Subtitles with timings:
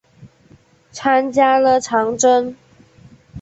[0.91, 2.55] 参加了长征。